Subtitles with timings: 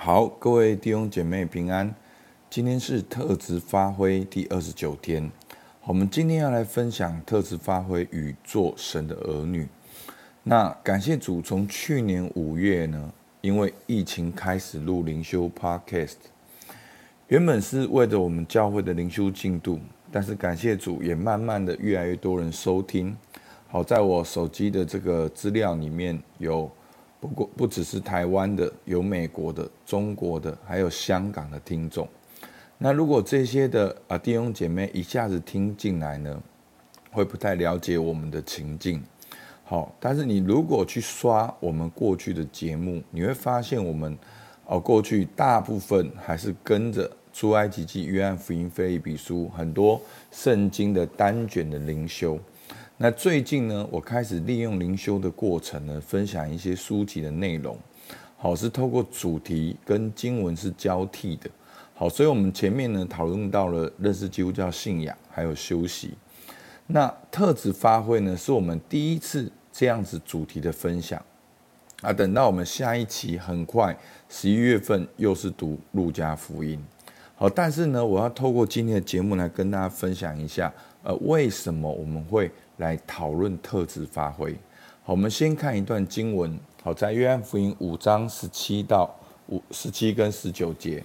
[0.00, 1.92] 好，各位弟兄姐妹平安。
[2.48, 5.28] 今天是特质发挥第二十九天。
[5.84, 9.66] 我们今天要来分享特质发挥与做神的儿女。
[10.44, 16.14] 那感谢主，从去年五月呢，因为疫情开始录灵修 Podcast，
[17.26, 19.80] 原本是为着我们教会的灵修进度，
[20.12, 23.14] 但是感谢主，也慢慢的越来越多人收听。
[23.66, 26.70] 好，在我手机的这个资料里面有。
[27.20, 32.06] 不过不只是台湾的，有美国的、中国的，还有香港的听众。
[32.78, 36.40] 那如果这些的啊弟兄姐妹一下子听进来呢，
[37.10, 39.02] 会不太了解我们的情境。
[39.64, 44.16] 好，但是你如果去刷我们过去的节目，你会发现我们
[44.66, 52.38] 哦过去大部分还是跟着出埃及记、约翰福音、腓立比书很多圣经的单卷的灵修。
[53.00, 57.78] 那最近呢，我开始利用灵修的过程呢，分享一些书籍的内容，
[58.36, 61.48] 好，是透过主题跟经文是交替的，
[61.94, 66.14] 好，所以我们前面呢讨论到了认识基督教信仰，还有休息。
[66.88, 71.24] 那特质发挥呢，是我们第一次这样子主题的分享
[72.00, 72.12] 啊。
[72.12, 73.96] 等到我们下一期很快
[74.28, 76.84] 十一月份又是读路加福音，
[77.36, 80.72] 好，但是呢，我要透过今天的节目来跟大家分享一下，
[81.04, 84.52] 呃，为什么我们会来讨论特质发挥。
[85.04, 86.58] 好，我们先看一段经文。
[86.82, 89.14] 好，在约翰福音五章十七到
[89.48, 91.02] 五十七跟十九节，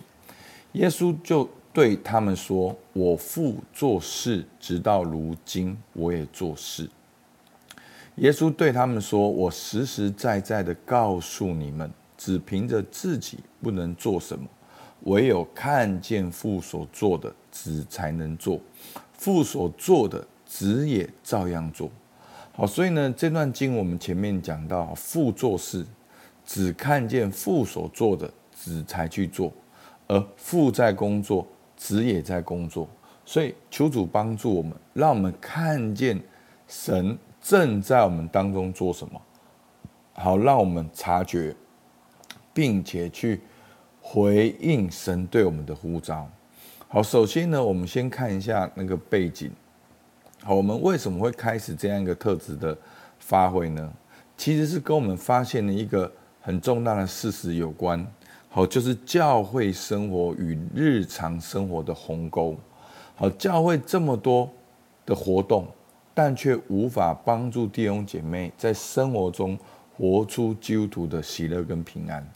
[0.74, 6.90] 耶稣就对他们说：“我父做事，直到如今，我也做事。”
[8.18, 14.46] 耶稣对他们说：“我实实在在的告诉你们，只凭着自己不能做什么，
[15.06, 18.60] 唯有看见父所做的，子才能做。
[19.14, 21.90] 父所做的。”子也照样做，
[22.52, 25.84] 好，所以呢，这段经我们前面讲到，父做事，
[26.46, 29.52] 只看见父所做的，子才去做，
[30.08, 31.44] 而父在工作，
[31.76, 32.88] 子也在工作，
[33.26, 36.22] 所以求主帮助我们，让我们看见
[36.68, 39.20] 神正在我们当中做什么，
[40.14, 41.56] 好，让我们察觉，
[42.54, 43.42] 并且去
[44.00, 46.30] 回应神对我们的呼召。
[46.88, 49.52] 好，首先呢，我们先看一下那个背景。
[50.46, 52.78] 好，我们为什么会开始这样一个特质的
[53.18, 53.94] 发挥呢？
[54.36, 56.12] 其实是跟我们发现了一个
[56.42, 58.06] 很重大的事实有关。
[58.50, 62.58] 好，就是教会生活与日常生活的鸿沟。
[63.16, 64.50] 好，教会这么多
[65.06, 65.66] 的活动，
[66.14, 69.58] 但却无法帮助弟兄姐妹在生活中
[69.98, 72.28] 活出基督徒的喜乐跟平安。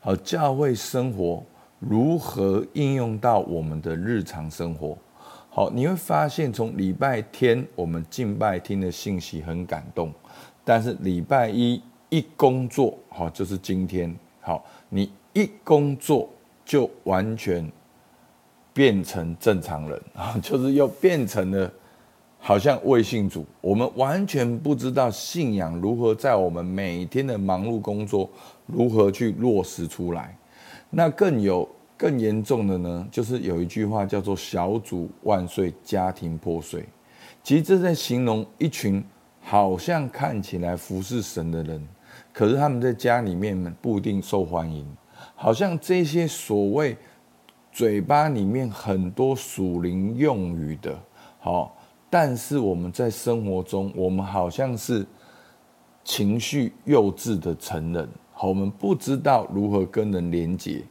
[0.00, 1.44] 好，教会生活
[1.78, 4.96] 如何应用到我们的日常生活？
[5.52, 10.14] 好，你会发现，从礼拜天我们敬拜听的信息很感动，
[10.64, 16.28] 但是礼拜一一工作，好，就是今天，好，你一工作
[16.64, 17.68] 就完全
[18.72, 21.68] 变成正常人啊， 就是又变成了
[22.38, 28.30] 好像未信主，我们完全不知道信仰如何在我们每天的忙碌工作
[28.66, 30.38] 如何去落实出来，
[30.90, 31.68] 那更有。
[32.00, 36.82] 更严重的呢，就是有一句话叫做“小组万岁，家庭破碎”。
[37.44, 39.04] 其实这在形容一群
[39.38, 41.86] 好像看起来服侍神的人，
[42.32, 44.86] 可是他们在家里面不一定受欢迎。
[45.36, 46.96] 好像这些所谓
[47.70, 50.98] 嘴巴里面很多属灵用语的，
[51.38, 51.76] 好，
[52.08, 55.06] 但是我们在生活中，我们好像是
[56.02, 58.08] 情绪幼稚的成人。
[58.32, 60.82] 好，我们不知道如何跟人连结。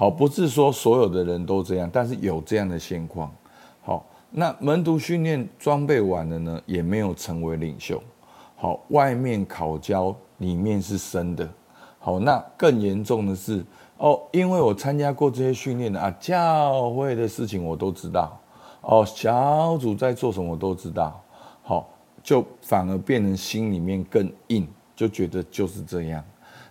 [0.00, 3.30] 好，不是说所有的人都这样，但是有这样的现况。
[3.82, 8.02] 好，那门徒训练装备完了呢，也没有成为领袖。
[8.56, 11.46] 好，外面烤焦，里面是生的。
[11.98, 13.62] 好，那更严重的是
[13.98, 18.40] 哦，因为我参加过这些训练啊，教会的事情我都知道。
[18.80, 21.22] 哦，小组在做什么我都知道。
[21.60, 21.86] 好，
[22.22, 26.24] 就反而变成心里面更硬，就觉得就是这样。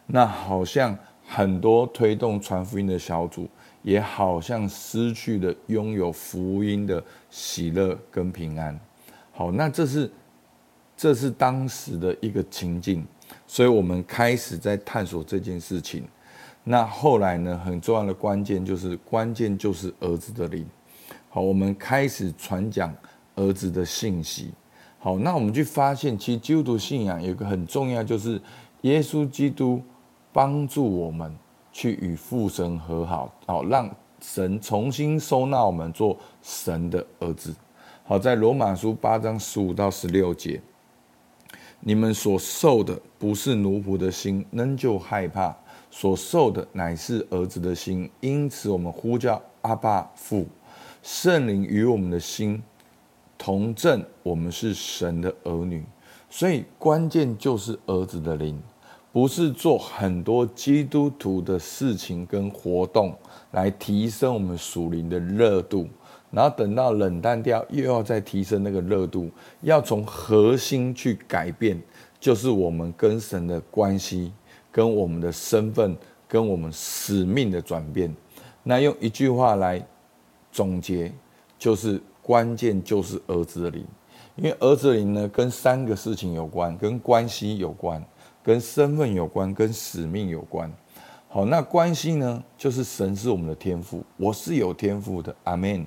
[0.07, 0.97] 那好像。
[1.31, 3.47] 很多推动传福音的小组，
[3.83, 8.77] 也好像失去了拥有福音的喜乐跟平安。
[9.31, 10.11] 好，那这是
[10.97, 13.05] 这是当时的一个情境，
[13.45, 16.03] 所以我们开始在探索这件事情。
[16.63, 20.65] 那后来呢，很重要的关键就是关键就是儿子的灵。
[21.29, 22.91] 好，我们开始传讲
[23.35, 24.49] 儿子的信息。
[24.97, 28.41] 好，那我们去发现，其实基督信仰有一个很重要，就是
[28.81, 29.79] 耶稣基督。
[30.39, 31.35] 帮助我们
[31.69, 37.53] 去与父神和好，好让神重新收纳我们做神的儿子。
[38.05, 40.61] 好，在罗马书八章十五到十六节，
[41.81, 45.53] 你们所受的不是奴仆的心，仍旧害怕；
[45.91, 50.47] 所受的乃是儿子的心，因此我们呼叫阿爸父。
[51.03, 52.63] 圣灵与我们的心
[53.37, 55.83] 同证，我们是神的儿女。
[56.29, 58.57] 所以关键就是儿子的灵，
[59.11, 63.15] 不是做很多基督徒的事情跟活动
[63.51, 65.87] 来提升我们属灵的热度，
[66.31, 69.29] 然后等到冷淡掉，又要再提升那个热度，
[69.61, 71.81] 要从核心去改变，
[72.19, 74.31] 就是我们跟神的关系。
[74.71, 75.97] 跟我们的身份、
[76.27, 78.15] 跟我们使命的转变，
[78.61, 79.83] 那用一句话来
[80.51, 81.11] 总结，
[81.57, 83.83] 就是关键就是儿子的灵，
[84.35, 88.01] 因为儿子的灵呢，跟三个事情有关，跟关系有关，
[88.49, 90.73] 跟身份有关，跟使命有关。
[91.27, 95.85] 好，那关系呢，就是神是我们的天赋，我是有天赋的，阿门。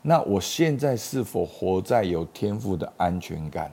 [0.00, 3.68] 那我现在是否活在有天赋的安全感？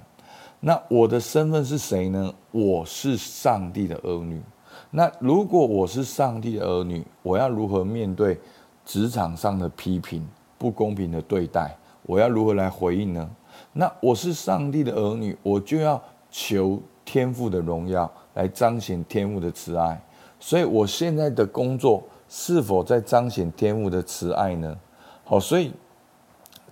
[0.59, 2.33] 那我的身份是谁呢？
[2.49, 4.41] 我是上帝的儿女。
[4.89, 8.39] 那如果我是上帝的儿女，我要如何面对
[8.83, 10.27] 职场上的批评、
[10.57, 11.77] 不公平的对待？
[12.07, 13.29] 我要如何来回应呢？
[13.71, 16.01] 那我是上帝的儿女，我就要
[16.31, 20.01] 求天赋的荣耀，来彰显天父的慈爱。
[20.39, 24.77] 所以，我现在的工作是否在彰显天父的慈爱呢？
[25.25, 25.73] 好，所以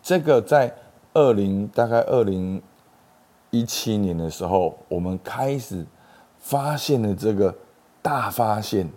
[0.01, 0.73] 这个在
[1.13, 2.61] 二零大概二零。
[3.51, 5.83] 一七年的时候，我们开始
[6.37, 7.51] 发现了这个
[7.99, 8.87] 大发现，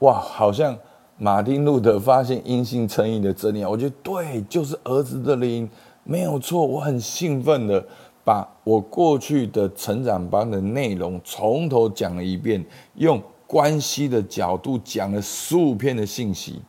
[0.00, 0.76] 哇，好像
[1.16, 5.66] 马丁路德发现因信称义的真理，我觉得对，就是儿子的灵，
[6.02, 6.66] 没有错。
[6.66, 7.82] 我很兴奋的
[8.24, 16.62] 把我过去的成长班的内容从头讲了一遍，用关系的角度讲了十五篇的信息，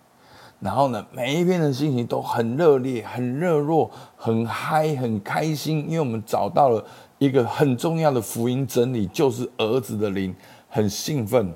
[0.60, 6.86] 然后呢，每一篇的信息都很热烈、很热络、很嗨、很开心，因为我们找到了。
[7.18, 10.36] 一个很重要的福音真理就是儿子的灵，
[10.68, 11.54] 很兴奋，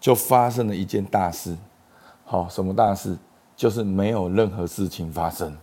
[0.00, 1.54] 就发生了一件大事。
[2.24, 3.14] 好，什么大事？
[3.54, 5.54] 就是没有任何事情发生。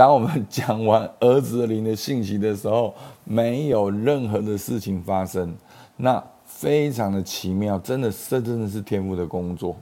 [0.00, 5.54] 当我们讲完儿子的灵的信息的时候，没有任何的事情发生。
[5.98, 9.76] 那非常的奇妙，真的，这真的是天父的工作。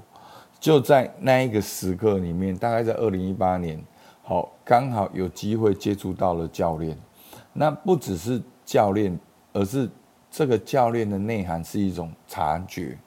[0.58, 3.80] 就在那一个时刻里面，大概在二零一八年，
[4.24, 6.98] 好，刚好有机会接触到了教练。
[7.52, 8.42] 那不只是。
[8.64, 9.16] 教练，
[9.52, 9.88] 而是
[10.32, 12.98] 这个教练的内涵是一种察觉，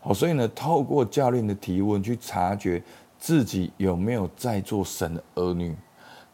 [0.00, 2.82] 好，所以呢，透过教练的提问去察觉
[3.16, 5.72] 自己有没有在做神的儿女。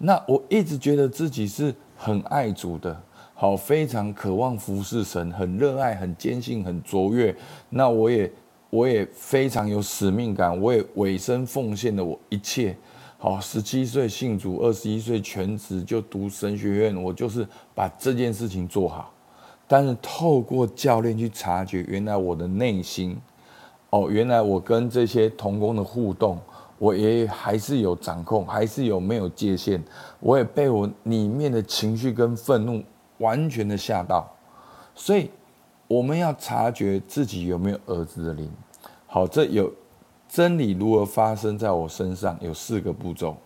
[0.04, 3.00] 那我一直觉得自己是很爱主的，
[3.34, 7.32] 好，非常渴望服侍神，很热爱，很坚信，很卓越。
[7.70, 8.32] 那我也
[8.70, 12.76] 我也非常有使命感，我也委身奉献了我一切。
[13.16, 19.14] 好，十七岁信主，二十一岁全职就读神学院，我就是把这件事情做好。
[19.69, 23.16] 但是透过教练去察觉，原来我的内心，
[23.90, 26.37] 哦，原来我跟这些童工的互动，
[26.82, 29.81] 我也还是有掌控，还是有没有界限，
[30.19, 32.82] 我也被我里面的情绪跟愤怒
[33.19, 34.29] 完全的吓到。
[34.93, 35.31] 所以
[35.87, 38.50] 我们要察觉自己有没有儿子的灵。
[39.06, 39.73] 好，这有。
[40.29, 42.37] 真理如何发生在我身上？
[42.40, 43.37] 有四个步骤。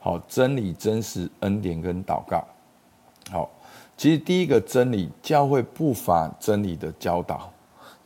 [0.00, 2.44] 好，真理、真实、恩典跟祷告。
[3.30, 3.48] 好，
[3.96, 7.48] 其实第一个真理，教会不乏真理的教导，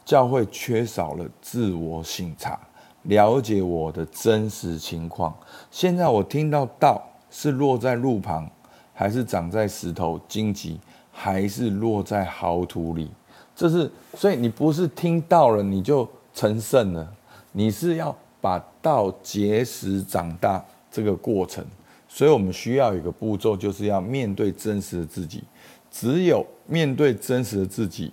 [0.05, 2.61] 教会缺少了自我省察，
[3.09, 5.35] 了解我的真实情况。
[5.71, 8.49] 现在我听到道是落在路旁，
[8.95, 10.79] 还是长在石头、荆棘，
[11.11, 13.11] 还是落在好土里？
[13.55, 17.13] 这是，所以你不是听到了你就成圣了，
[17.53, 18.17] 你是要。
[18.39, 21.65] 把道结实长大这个过程，
[22.07, 25.43] 所以我们需要一个步骤，就是要面对真实的自己。
[25.91, 28.13] 只有面对真实的自己，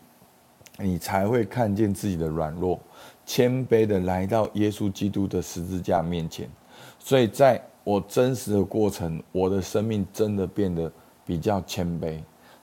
[0.80, 2.80] 你才会看见自己的软弱，
[3.25, 6.50] 谦卑的来到耶稣基督的十字架面前。
[6.98, 10.92] 所以，在我真实的过程，我的生命真的变得
[11.25, 12.18] 比较谦卑。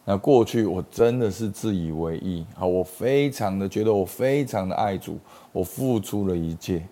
[0.04, 5.18] 那过去我真的是自以为意啊，我非常的觉得我非常的爱主，
[5.52, 6.82] 我付出了一切。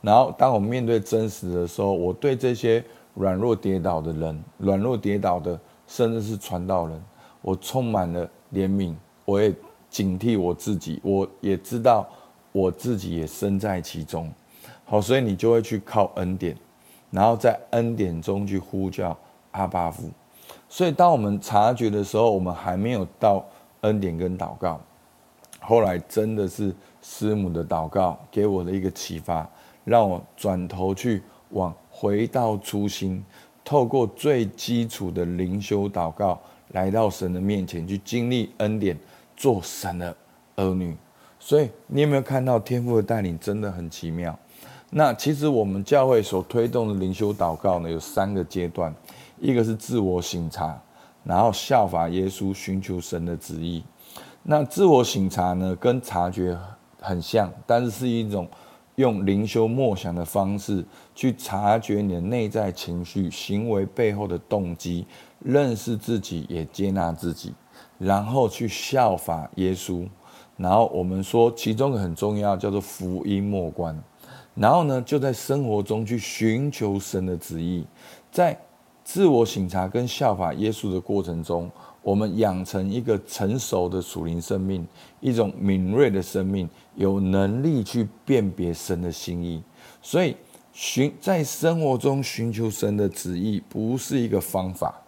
[0.00, 5.58] 然后，当我面对真实的时候，我对这些软弱跌倒的人、软弱跌倒的，
[5.88, 7.02] 甚至是传道人，
[7.42, 8.94] 我充满了怜悯，
[9.24, 9.52] 我也
[9.90, 12.08] 警惕我自己，我也知道
[12.52, 14.30] 我自己也身在其中。
[14.84, 16.56] 好，所以你就会去靠恩典，
[17.10, 19.16] 然后在恩典中去呼叫
[19.52, 20.10] 阿爸父。
[20.68, 23.44] 所以，当我们察觉的时候，我们还没有到
[23.82, 24.80] 恩典跟祷告。
[25.60, 29.48] 后来，真的是师母的祷告给我的一个启发。
[29.84, 33.24] 让我转头去往回到初心，
[33.64, 36.38] 透过最基础的灵修祷告，
[36.72, 38.94] 来到神的面前去经历恩典，
[39.38, 40.14] 做神的
[40.56, 40.94] 儿女。
[41.38, 44.38] 所以你有没有看到天父的带领真的很奇妙？
[44.90, 48.92] 那其实我们教会所推动的灵修祷告呢，有三个阶段，
[49.38, 50.78] 一个是自我省察，
[51.22, 53.84] 然后效法耶稣，寻求神的旨意。
[54.42, 56.58] 那自我省察呢，跟察觉
[57.00, 58.48] 很像，但是是一种
[58.96, 65.06] 用灵修默想的方式去察觉你的内在情绪、行为背后的动机，
[65.38, 67.54] 认识自己，也接纳自己，
[67.98, 70.06] 然后去效法耶稣。
[70.56, 73.96] 然后我们说，其中很重要，叫做福音末观。
[74.54, 77.86] 然后呢，就在生活中去寻求神的旨意，
[78.32, 78.58] 在
[79.04, 81.70] 自我省察跟效法耶稣的过程中，
[82.02, 84.84] 我们养成一个成熟的属灵生命，
[85.20, 89.62] 一种敏锐的生命，有能力去辨别神的心意。
[90.02, 90.36] 所以，
[90.72, 95.00] 寻在生活中寻求神的旨意，不是一个方法，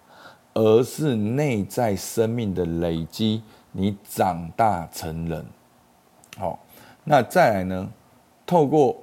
[0.55, 3.43] 而是内在生命的累积。
[3.73, 5.47] 你长大成人，
[6.37, 6.59] 好，
[7.05, 7.89] 那再来呢？
[8.45, 8.97] 透过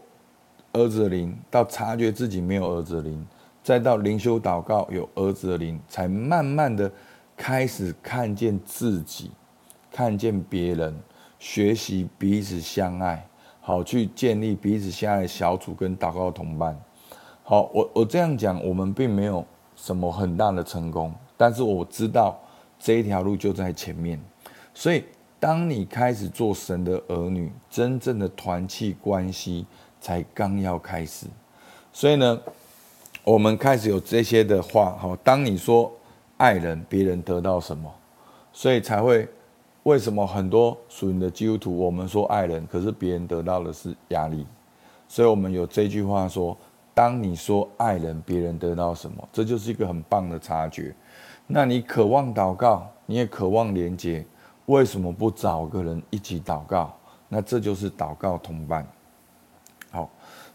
[0.74, 3.26] 儿子的灵，到察觉自己没有儿子的灵，
[3.64, 6.92] 再到灵修祷告有儿子的灵，才慢慢的
[7.38, 9.32] 开始看见自己，
[9.90, 10.94] 看见别人，
[11.40, 13.26] 学习彼此相爱，
[13.62, 16.78] 好去建立彼此相爱的小组跟祷告同伴。
[17.44, 19.46] 好，我我这样讲，我们并没有
[19.78, 22.38] 什么很大的成功，但是我知道
[22.78, 24.20] 这一条路就在前面。
[24.74, 25.06] 所以，
[25.40, 29.66] 当你开始做神的儿女，真正的团契关系。
[30.00, 31.26] 才刚要开始，
[31.92, 32.40] 所以呢，
[33.24, 35.92] 我们开始有这些的话，好，当你说
[36.38, 37.92] 爱人，别人得到什么？
[38.54, 39.28] 所以才会
[39.84, 44.46] 为什么很多属灵的基督徒，我们说爱人，可是别人得到的是压力。
[45.08, 46.56] 所以我们有这句话说：
[46.94, 49.28] 当你说爱人，别人得到什么？
[49.34, 50.94] 这就是一个很棒的察觉。
[51.48, 54.26] 那你渴望祷告，你也渴望连接，
[54.66, 56.94] 为什么不找个人一起祷告？
[57.30, 58.86] 那这就是祷告同伴。
[59.90, 60.10] 好，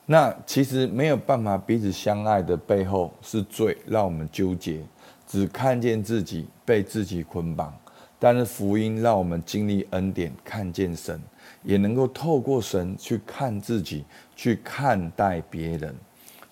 [0.04, 4.82] 那其实没有办法彼此相爱的背后是罪，让我们纠结，
[5.26, 7.74] 只看见自己被自己捆绑。
[8.18, 11.20] 但是福音让我们经历恩典，看见神，
[11.62, 14.04] 也能够透过神去看自己，
[14.36, 15.94] 去看待别人。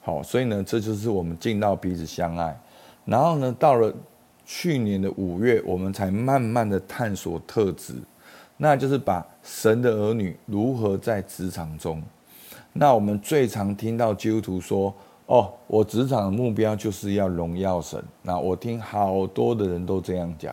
[0.00, 2.58] 好，所以呢，这就是我们进到彼此相爱。
[3.04, 3.94] 然后呢，到了
[4.52, 7.94] 去年的五月，我们才慢慢的探索特质，
[8.56, 12.02] 那就是把神的儿女如何在职场中。
[12.72, 14.92] 那我们最常听到基督徒说
[15.26, 20.52] ：“哦，我职场的目标就是要荣耀神。”那我听好多的人都这样讲，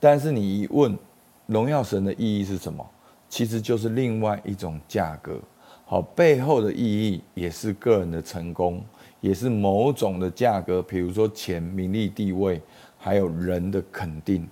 [0.00, 0.96] 但是你一问，
[1.44, 2.82] 荣耀神的意义是什么？
[3.28, 5.38] 其实就是另外一种价格。
[5.84, 8.82] 好，背后的意义也是个人的成功，
[9.20, 12.60] 也是某种的价格，比如说钱、名利、地位，
[13.06, 14.44] 还有人的肯定。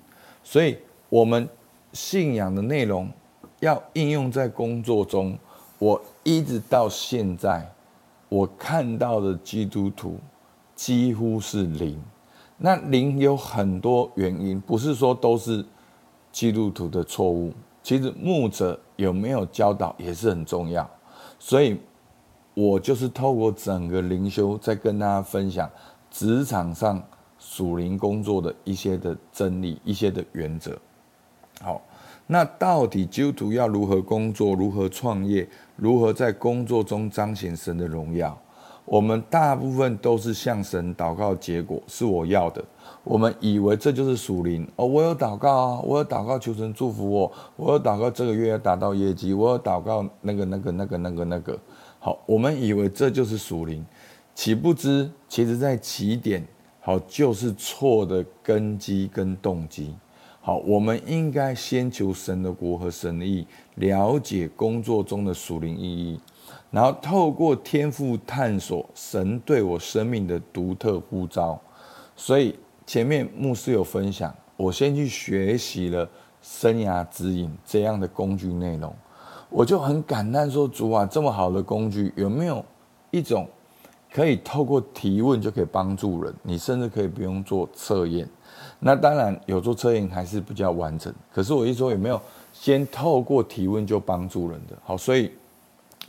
[0.44, 1.48] 所以，我们
[1.92, 3.10] 信仰的内容
[3.58, 5.36] 要应用在工作中。
[5.80, 7.68] 我一直到现在，
[8.28, 10.20] 我看到的基督徒
[10.76, 12.00] 几乎是零。
[12.56, 15.66] 那零有很多原因，不是说都是
[16.30, 17.52] 基督徒的错误。
[17.82, 20.88] 其实牧者有没有教导也是很重要。
[21.40, 21.76] 所以，
[22.54, 25.68] 我就是透过整个灵修，在跟大家分享
[26.08, 27.02] 职场上
[27.54, 30.76] 属灵工作的一些的真理、一些的原则。
[31.60, 31.80] 好。
[32.26, 35.46] 那到底基督徒要如何工作，如何创业，
[35.76, 38.36] 如何在工作中彰显神的荣耀？
[38.86, 42.64] 我们大部分都是向神祷告，结果是我要的。
[43.02, 51.58] 我们以为这就是属灵哦，我有祷告啊，我有祷告求神祝福我，我有祷告这个月要达到业绩，我有祷告那个那个那个那个那个。
[51.98, 53.84] 好，我们以为这就是属灵，
[54.34, 56.42] 岂不知其实在起点，
[56.84, 59.94] 好就是错的根基跟动机。
[60.42, 66.20] 好，我们应该先求神的国和神的义，了解工作中的属灵意义，
[66.70, 71.58] 然后透过天赋探索神对我生命的独特呼召。
[72.14, 72.54] 所以
[72.86, 76.06] 前面牧师有分享，我先去学习了
[76.42, 78.94] 生涯指引这样的工具内容，
[79.48, 82.62] 我就很感叹说：主啊，这么好的工具，有没有
[83.10, 83.48] 一种
[84.14, 86.32] 可以透过提问就可以帮助人？
[86.44, 88.28] 你甚至可以不用做测验。
[88.78, 92.20] 那当然有做测验还是比较完整，可是我一说有没有
[92.52, 94.78] 先透过提问就帮助人的？
[94.84, 95.32] 好，所以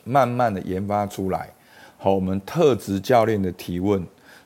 [0.03, 1.49] 慢慢的研发出来。
[1.97, 4.05] 好，我们特职教练的提问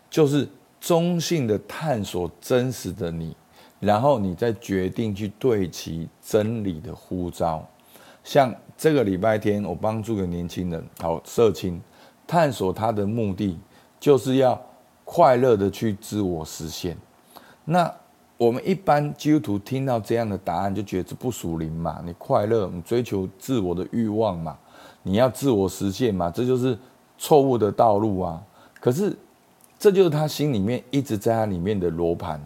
[0.09, 0.47] 就是
[0.79, 3.35] 中性的探索真实的你，
[3.81, 7.67] 然后你再决定去对齐真理的呼召。
[8.23, 11.81] 像这个礼拜天我帮助个年轻人，好，社青
[12.29, 13.57] 探索他的目的
[13.99, 14.61] 就是要
[15.03, 16.95] 快乐的去自我实现。
[17.65, 17.91] 那
[18.37, 21.99] 我们一般基督徒听到这样的答案，就觉得这不属灵嘛？
[22.05, 24.55] 你快乐，你追求自我的欲望嘛？
[25.01, 26.29] 你要自我实现嘛？
[26.29, 26.77] 这就是
[27.17, 28.39] 错误的道路啊。
[28.79, 29.17] 可是，
[29.79, 32.39] 这就是他心里面一直在他里面的罗盘，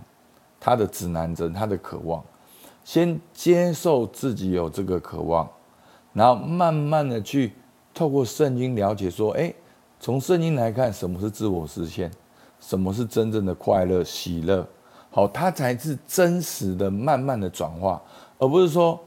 [0.62, 2.24] 他的指南针，他的渴望。
[2.86, 5.48] 先接受自己有这个渴望，
[6.14, 7.54] 然后慢慢的去
[7.94, 9.54] 透过圣经了解说，哎，
[10.04, 12.12] 从圣经来看，什么是自我实现，
[12.60, 14.68] 什么是真正的快乐、喜乐。
[15.10, 18.02] 好，它才是真实的、慢慢的转化，
[18.38, 19.00] 而不是说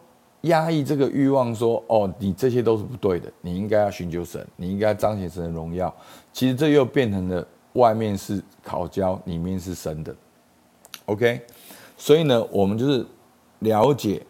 [0.43, 5.95] 压抑这个欲望，说哦，你这些都是不对的，你应该要寻求神，你应该彰显神的荣耀。
[6.33, 10.17] 其实这又变成了外面是烤焦，里面是生的。
[11.05, 11.43] OK，
[11.99, 13.05] 所以呢，我们就是
[13.59, 14.25] 了解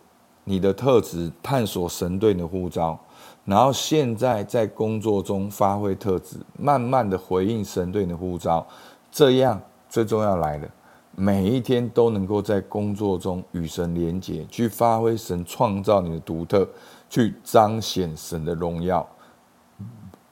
[0.48, 2.96] 你的特质，探索神对你的呼召，
[3.44, 8.64] 然后现在在工作中发挥特质，慢慢的回应神对你的呼召，
[9.10, 10.68] 这样最重要来了。
[11.16, 16.68] 每一天都能够在工作中与神连结，去发挥神创造你的独特，
[17.10, 19.04] 去彰显神的荣耀。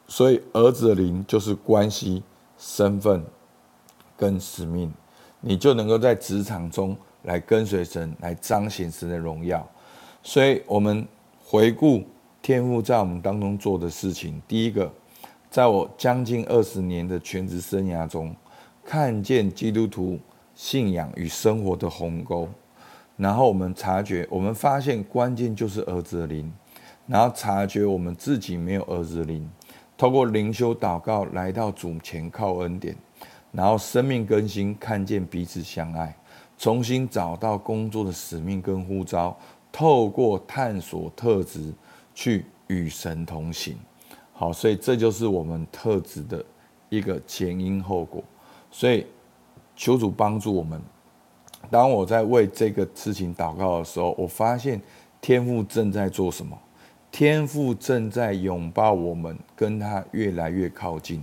[0.06, 2.23] 所以，儿子的灵就是关系、
[2.56, 3.25] 身份
[4.16, 4.92] 跟使命，
[5.40, 9.66] 你就能够在职场中来跟随神，来彰显神的荣耀。
[10.25, 11.07] 所以，我们
[11.45, 12.02] 回顾
[12.43, 14.93] 天父在我们当中做的事情，第一个，
[15.49, 18.35] 在我将近二十年的全职生涯中，
[18.85, 20.19] 看见基督徒。
[20.57, 22.49] 信仰与生活的鸿沟，
[23.16, 26.49] 然后我们察觉，我们发现关键就是儿子的灵，
[27.09, 29.50] 然后察觉我们自己没有儿子的灵，
[29.99, 32.95] 透过灵修祷告来到主前靠恩典，
[33.50, 36.16] 然后生命更新，看见彼此相爱，
[36.57, 39.37] 重新找到工作的使命跟呼召，
[39.75, 41.75] 透过探索特质
[42.14, 43.76] 去与神同行。
[44.33, 46.45] 好，所以这就是我们特质的
[46.88, 48.23] 一个前因后果，
[48.71, 49.04] 所以。
[49.76, 50.81] 求主帮助我们。
[51.69, 54.81] 当我在为这个事情祷告的时候，我发现
[55.21, 56.57] 天父正在做什么？
[57.11, 61.21] 天父正在拥抱我们，跟他越来越靠近。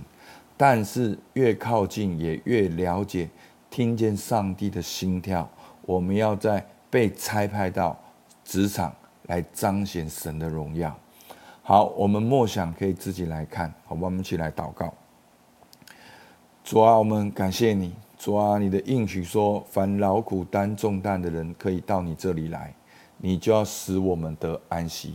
[0.54, 3.30] 但是越靠近，也越了解，
[3.70, 5.48] 听见上帝的心跳。
[5.86, 7.98] 我们要在被差派到
[8.44, 8.94] 职场
[9.26, 10.96] 来彰显神的荣耀。
[11.62, 13.96] 好，我们默想可以自己来看，好？
[14.00, 14.92] 我们一起来祷告。
[16.64, 17.92] 主啊，我们感谢你。
[18.18, 22.74] 主啊，你的应许说，凡劳苦担重担的人，可以到你这里来，
[23.18, 25.14] 你就要使我们得安息。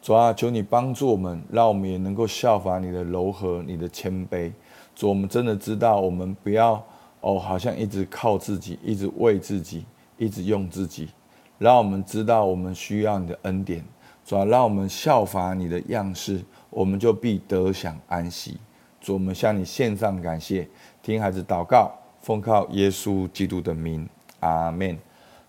[0.00, 4.52] 主啊，求你帮助我们，让我们也能够效法你的柔和、你的谦卑。
[4.94, 6.82] 主，我们真的知道，我们不要
[7.20, 9.84] 哦，好像一直靠自己，一直为自己，
[10.16, 11.08] 一直用自己。
[11.58, 13.84] 让我们知道，我们需要你的恩典。
[14.24, 16.40] 主啊，让我们效法你的样式，
[16.70, 18.58] 我们就必得享安息。
[19.00, 20.68] 主，我们向你献上感谢，
[21.02, 21.90] 听孩子祷告。
[22.20, 24.06] 奉靠耶稣基督的名，
[24.40, 24.98] 阿门。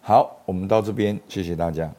[0.01, 1.91] 好，我们到这边，谢谢大家。